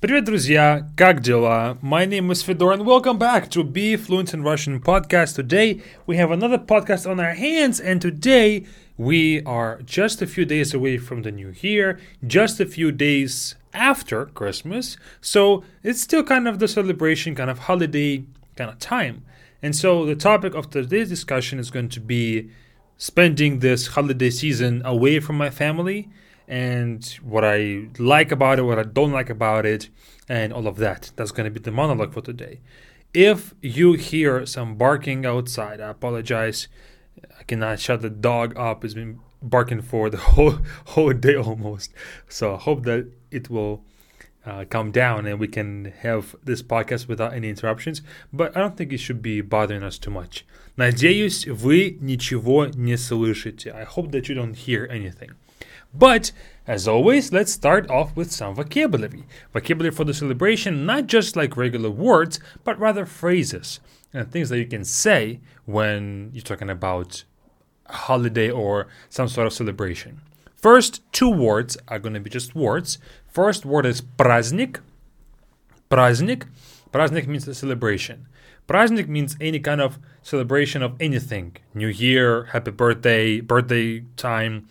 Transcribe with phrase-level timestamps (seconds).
[0.00, 0.86] Привет, друзья!
[0.96, 1.76] Как дела?
[1.82, 5.34] My name is Fedor and welcome back to Be Fluent in Russian podcast.
[5.34, 8.64] Today we have another podcast on our hands and today
[8.96, 13.56] we are just a few days away from the new year, just a few days
[13.74, 14.96] after Christmas.
[15.20, 18.22] So it's still kind of the celebration, kind of holiday
[18.54, 19.24] kind of time.
[19.64, 22.50] And so the topic of today's discussion is going to be
[22.98, 26.08] spending this holiday season away from my family
[26.47, 29.89] and what I like about it, what I don't like about it,
[30.27, 31.11] and all of that.
[31.15, 32.59] That's going to be the monologue for today.
[33.13, 36.67] If you hear some barking outside, I apologize.
[37.39, 38.83] I cannot shut the dog up.
[38.83, 41.93] It's been barking for the whole whole day almost.
[42.27, 43.83] So I hope that it will
[44.45, 48.01] uh, calm down and we can have this podcast without any interruptions.
[48.31, 50.45] But I don't think it should be bothering us too much.
[50.75, 53.71] Надеюсь, вы ничего не слышите.
[53.71, 55.31] I hope that you don't hear anything.
[55.94, 56.32] But
[56.66, 59.24] as always, let's start off with some vocabulary.
[59.52, 63.80] Vocabulary for the celebration, not just like regular words, but rather phrases
[64.12, 67.24] and things that you can say when you're talking about
[67.86, 70.20] a holiday or some sort of celebration.
[70.56, 72.98] First two words are going to be just words.
[73.28, 74.80] First word is praznik.
[75.90, 76.46] Praznik.
[76.92, 78.26] Praznik means a celebration.
[78.68, 81.56] Praznik means any kind of celebration of anything.
[81.74, 84.68] New Year, happy birthday, birthday time,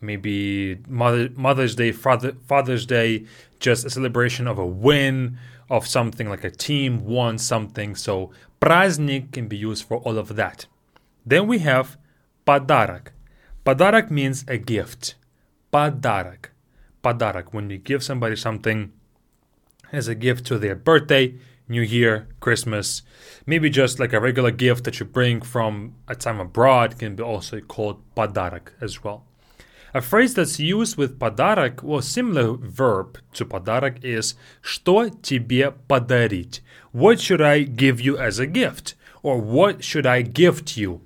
[0.00, 3.24] maybe Mother, Mother's Day, Father, Father's Day,
[3.60, 5.38] just a celebration of a win
[5.70, 7.94] of something like a team won something.
[7.96, 10.66] So праздник can be used for all of that.
[11.24, 11.96] Then we have
[12.44, 13.12] подарок.
[13.64, 15.14] Подарок means a gift.
[15.70, 16.52] Подарок.
[17.02, 17.54] Подарок.
[17.54, 18.92] When you give somebody something
[19.90, 21.34] as a gift to their birthday,
[21.66, 23.00] New Year, Christmas,
[23.46, 27.22] maybe just like a regular gift that you bring from a time abroad can be
[27.22, 29.24] also called подарок as well.
[29.94, 36.62] A phrase that's used with подарок or similar verb to подарок is что тебе подарить?
[36.90, 38.94] What should I give you as a gift?
[39.22, 41.00] Or what should I gift you?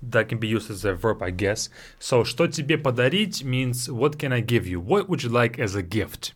[0.00, 1.68] That can be used as a verb, I guess.
[1.98, 4.78] So что тебе подарить means what can I give you?
[4.78, 6.32] What would you like as a gift?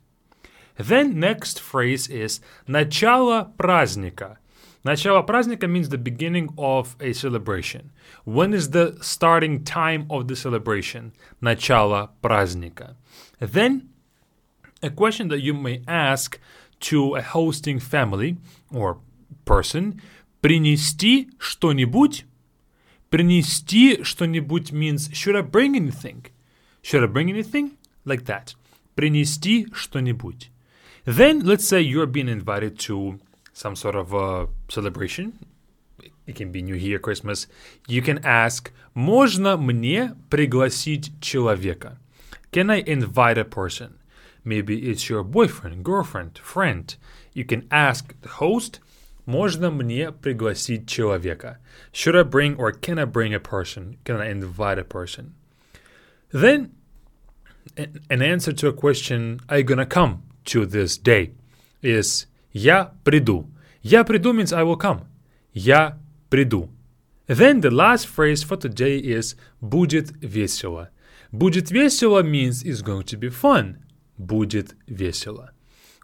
[0.77, 4.39] Then next phrase is начало праздника.
[4.85, 7.91] Начало праздника means the beginning of a celebration.
[8.25, 11.13] When is the starting time of the celebration?
[11.41, 12.97] Начало праздника.
[13.41, 13.89] Then,
[14.83, 16.39] a question that you may ask
[16.81, 18.37] to a hosting family
[18.73, 18.99] or
[19.45, 20.01] person
[20.41, 22.25] принести что-нибудь.
[23.11, 26.27] Принести что-нибудь means should I bring anything?
[26.83, 27.73] Should I bring anything?
[28.05, 28.55] Like that.
[28.95, 30.51] Принести что-нибудь.
[31.05, 33.19] Then, let's say you're being invited to
[33.53, 35.39] some sort of a celebration.
[36.27, 37.47] It can be New Year, Christmas.
[37.87, 41.99] You can ask, можно мне пригласить человека?
[42.53, 43.99] Can I invite a person?
[44.45, 46.95] Maybe it's your boyfriend, girlfriend, friend.
[47.33, 48.81] You can ask the host,
[49.27, 51.59] можно мне пригласить человека?
[51.93, 53.97] Should I bring or can I bring a person?
[54.05, 55.35] Can I invite a person?
[56.31, 56.73] Then,
[57.77, 61.33] an answer to a question, are you gonna come to this day?
[61.83, 63.51] Is Я приду.
[63.83, 65.07] Я приду means I will come.
[65.53, 65.99] Я
[66.31, 66.71] приду.
[67.27, 70.91] Then the last phrase for today is будет весело.
[71.33, 73.77] Будет весело means it's going to be fun.
[74.17, 75.51] Будет весело.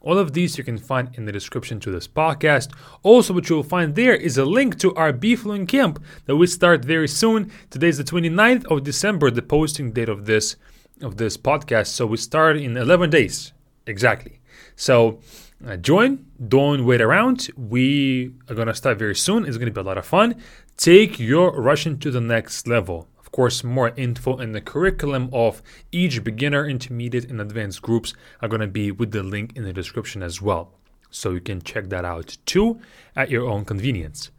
[0.02, 2.70] All of these you can find in the description to this podcast.
[3.04, 6.48] Also, what you'll find there is a link to our Be Fluent Camp that we
[6.48, 7.52] start very soon.
[7.70, 10.56] Today is the 29th of December, the posting date of this
[11.00, 11.88] of this podcast.
[11.88, 13.52] So we start in 11 days
[13.86, 14.40] exactly.
[14.74, 15.20] So
[15.65, 16.25] uh, join.
[16.47, 17.49] Don't wait around.
[17.57, 19.45] We are going to start very soon.
[19.45, 20.35] It's going to be a lot of fun.
[20.77, 23.07] Take your Russian to the next level.
[23.19, 28.47] Of course, more info in the curriculum of each beginner, intermediate, and advanced groups are
[28.47, 30.71] going to be with the link in the description as well.
[31.09, 32.79] So you can check that out too
[33.15, 34.31] at your own convenience.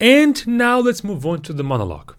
[0.00, 2.16] And now let's move on to the monologue.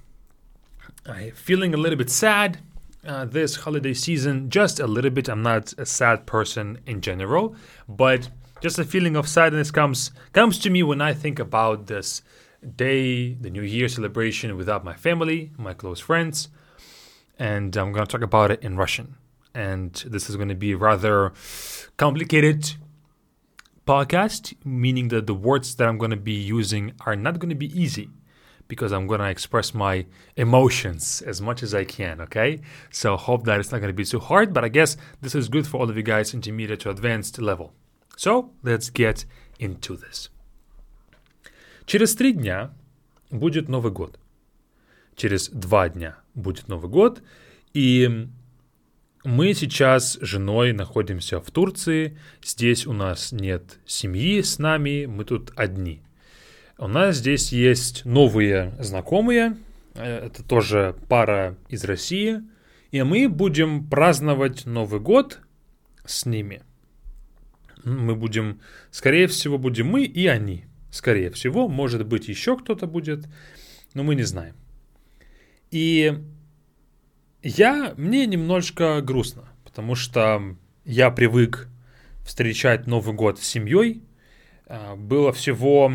[1.05, 2.59] I'm feeling a little bit sad
[3.05, 5.29] uh, this holiday season just a little bit.
[5.29, 7.55] I'm not a sad person in general,
[7.87, 8.29] but
[8.61, 12.21] just a feeling of sadness comes comes to me when I think about this
[12.75, 16.49] day, the New Year celebration without my family, my close friends,
[17.37, 19.15] and I'm going to talk about it in Russian.
[19.53, 21.31] And this is going to be a rather
[21.97, 22.75] complicated
[23.87, 27.55] podcast, meaning that the words that I'm going to be using are not going to
[27.55, 28.09] be easy
[28.67, 32.61] because I'm going to express my emotions as much as I can, okay?
[32.91, 35.49] So hope that it's not going to be too hard, but I guess this is
[35.49, 37.73] good for all of you guys intermediate to advanced level.
[38.17, 39.25] So let's get
[39.59, 40.29] into this.
[41.85, 42.71] Через три дня
[43.29, 44.19] будет Новый год.
[45.15, 47.21] Через два дня будет Новый год.
[47.73, 48.27] И
[49.25, 52.15] Мы сейчас с женой находимся в Турции.
[52.43, 56.04] Здесь у нас нет семьи с нами, мы тут одни.
[56.77, 59.57] У нас здесь есть новые знакомые.
[59.93, 62.41] Э, это тоже пара из России.
[62.91, 65.39] И мы будем праздновать Новый год
[66.05, 66.63] с ними.
[67.85, 68.59] Мы будем,
[68.91, 70.65] скорее всего, будем мы и они.
[70.91, 73.25] Скорее всего, может быть, еще кто-то будет,
[73.93, 74.55] но мы не знаем.
[75.71, 76.17] И
[77.41, 81.69] я, мне немножко грустно, потому что я привык
[82.25, 84.03] встречать Новый год с семьей.
[84.67, 85.91] А, было всего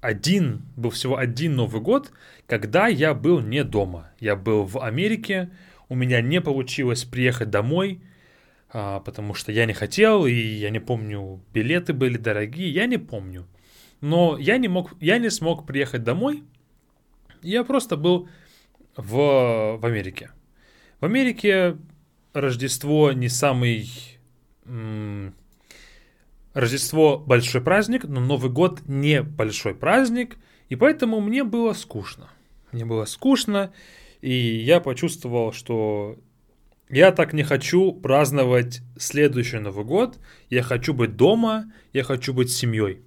[0.00, 2.12] один, был всего один Новый год,
[2.46, 4.10] когда я был не дома.
[4.18, 5.50] Я был в Америке,
[5.88, 8.00] у меня не получилось приехать домой,
[8.72, 12.98] а, потому что я не хотел, и я не помню, билеты были дорогие, я не
[12.98, 13.46] помню.
[14.00, 16.44] Но я не мог, я не смог приехать домой.
[17.42, 18.28] Я просто был
[18.96, 20.30] в, в Америке.
[21.00, 21.76] В Америке
[22.32, 23.90] Рождество не самый...
[26.52, 30.36] Рождество большой праздник, но Новый год не большой праздник,
[30.68, 32.28] и поэтому мне было скучно.
[32.72, 33.72] Мне было скучно,
[34.20, 36.18] и я почувствовал, что
[36.88, 40.18] я так не хочу праздновать следующий Новый год.
[40.48, 43.00] Я хочу быть дома, я хочу быть семьей.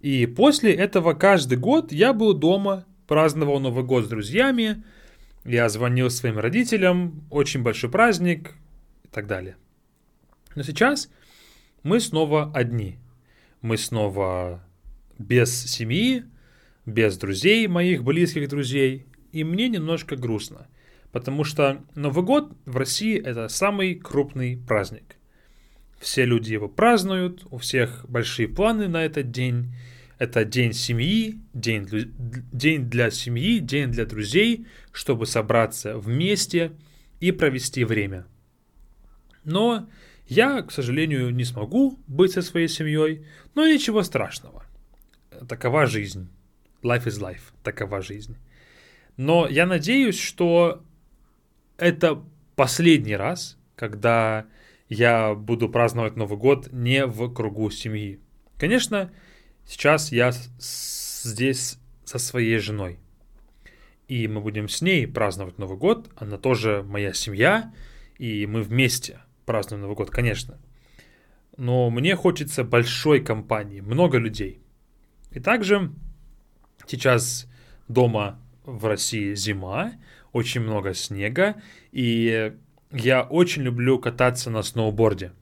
[0.00, 4.84] И после этого каждый год я был дома, праздновал Новый год с друзьями,
[5.44, 8.54] я звонил своим родителям, очень большой праздник
[9.04, 9.56] и так далее.
[10.54, 11.08] Но сейчас
[11.82, 12.98] мы снова одни.
[13.60, 14.64] Мы снова
[15.18, 16.24] без семьи,
[16.86, 19.06] без друзей, моих близких друзей.
[19.32, 20.66] И мне немножко грустно,
[21.10, 25.16] потому что Новый год в России это самый крупный праздник.
[25.98, 29.74] Все люди его празднуют, у всех большие планы на этот день.
[30.18, 31.88] Это день семьи, день,
[32.52, 36.72] день для семьи, день для друзей, чтобы собраться вместе
[37.20, 38.26] и провести время.
[39.44, 39.88] Но
[40.26, 44.64] я, к сожалению, не смогу быть со своей семьей, но ничего страшного.
[45.48, 46.28] Такова жизнь.
[46.82, 47.52] Life is life.
[47.62, 48.36] Такова жизнь.
[49.16, 50.82] Но я надеюсь, что
[51.76, 52.22] это
[52.56, 54.46] последний раз, когда
[54.88, 58.20] я буду праздновать Новый год не в кругу семьи.
[58.58, 59.10] Конечно,
[59.64, 62.98] Сейчас я здесь со своей женой.
[64.08, 66.10] И мы будем с ней праздновать Новый год.
[66.16, 67.72] Она тоже моя семья.
[68.18, 70.58] И мы вместе празднуем Новый год, конечно.
[71.56, 74.60] Но мне хочется большой компании, много людей.
[75.30, 75.92] И также
[76.86, 77.48] сейчас
[77.88, 79.92] дома в России зима,
[80.32, 81.56] очень много снега,
[81.90, 82.54] и
[82.90, 85.32] я очень люблю кататься на сноуборде.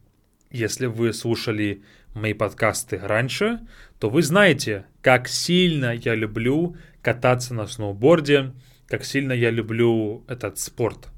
[0.51, 3.61] Если вы слушали мои подкасты раньше,
[3.99, 8.53] то вы знаете, как сильно я люблю кататься на сноуборде,
[8.87, 11.09] как сильно я люблю этот спорт.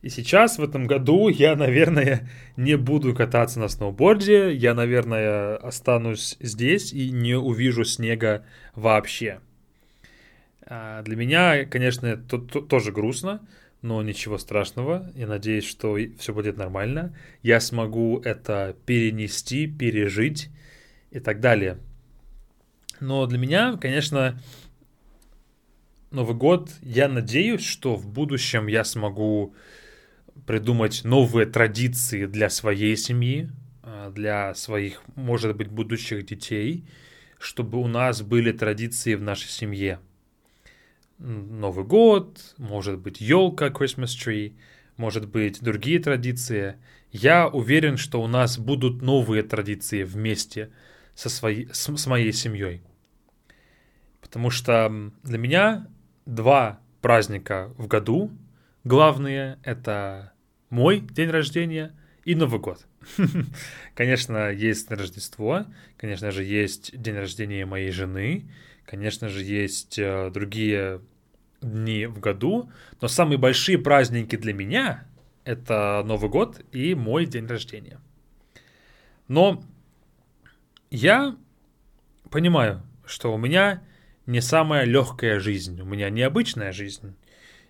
[0.00, 6.36] И сейчас, в этом году, я, наверное, не буду кататься на сноуборде, я, наверное, останусь
[6.40, 8.44] здесь и не увижу снега
[8.76, 9.40] вообще.
[10.66, 13.40] А, для меня, конечно, это тоже грустно,
[13.82, 15.10] но ничего страшного.
[15.16, 17.16] Я надеюсь, что все будет нормально.
[17.42, 20.50] Я смогу это перенести, пережить
[21.10, 21.78] и так далее.
[23.00, 24.40] Но для меня, конечно,
[26.10, 29.54] Новый год, я надеюсь, что в будущем я смогу
[30.46, 33.50] придумать новые традиции для своей семьи,
[33.82, 36.84] а, для своих, может быть, будущих детей,
[37.38, 40.00] чтобы у нас были традиции в нашей семье.
[41.18, 44.54] Новый год, может быть елка, Christmas tree,
[44.96, 46.76] может быть другие традиции.
[47.10, 50.70] Я уверен, что у нас будут новые традиции вместе
[51.14, 52.82] со своей, с, с моей семьей.
[54.20, 55.88] Потому что для меня
[56.26, 58.30] два праздника в году
[58.84, 60.32] главные— это
[60.70, 61.92] мой день рождения
[62.24, 62.86] и Новый год.
[63.94, 65.66] Конечно, есть Рождество,
[65.96, 68.44] конечно же, есть день рождения моей жены,
[68.88, 71.02] Конечно же, есть э, другие
[71.60, 75.06] дни в году, но самые большие праздники для меня—
[75.44, 78.00] это Новый год и мой день рождения.
[79.28, 79.62] Но
[80.90, 81.36] я
[82.30, 83.82] понимаю, что у меня
[84.24, 87.14] не самая легкая жизнь, у меня необычная жизнь.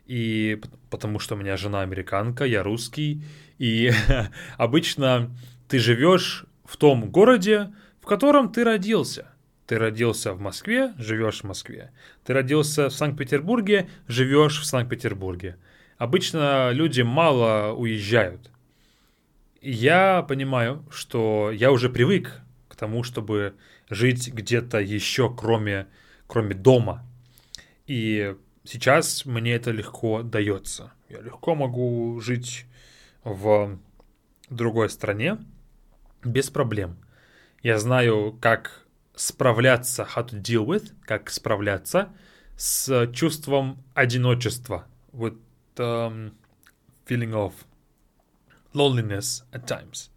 [0.09, 0.61] И
[0.91, 3.23] потому что у меня жена американка, я русский,
[3.59, 3.93] и
[4.57, 5.31] обычно
[5.69, 9.31] ты живешь в том городе, в котором ты родился—
[9.69, 11.93] ты родился в Москве, живешь в Москве.
[12.25, 15.59] Ты родился в Санкт-Петербурге, живешь в Санкт-Петербурге.
[15.99, 18.51] Обычно люди мало уезжают.
[19.61, 23.57] Я понимаю, что я уже привык к тому, чтобы
[23.91, 25.89] жить где-то еще, кроме,
[26.27, 27.05] кроме дома.
[27.87, 28.37] И
[28.69, 30.93] сейчас мне это легко дается.
[31.09, 32.67] Я легко могу жить
[33.25, 33.79] в
[34.51, 35.39] другой стране
[36.23, 36.99] без проблем.
[37.63, 42.15] Я знаю, как справляться, how to deal with, как справляться
[42.57, 45.39] с чувством одиночества, with
[45.77, 46.35] um,
[47.07, 47.55] feeling of
[48.75, 50.11] loneliness at times.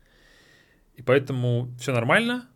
[0.96, 2.50] И поэтому все нормально,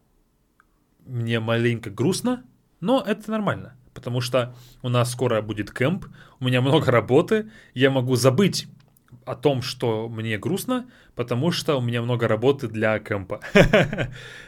[1.06, 2.46] мне маленько грустно,
[2.80, 6.06] но это нормально, потому что у нас скоро будет кемп,
[6.40, 8.68] у меня много работы, я могу забыть
[9.25, 13.40] о том, что мне грустно, потому что у меня много работы для кемпа.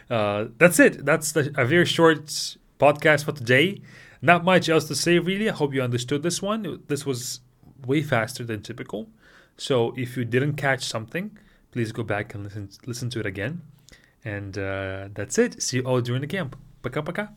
[0.10, 1.04] uh, that's it.
[1.04, 3.82] That's the, a very short podcast for today.
[4.22, 5.50] Not much else to say, really.
[5.50, 6.82] I hope you understood this one.
[6.88, 7.39] This was
[7.86, 9.08] way faster than typical.
[9.56, 11.38] So if you didn't catch something,
[11.72, 13.62] please go back and listen listen to it again.
[14.25, 15.62] And uh, that's it.
[15.62, 16.56] See you all during the camp.
[16.82, 17.30] Пока-пока.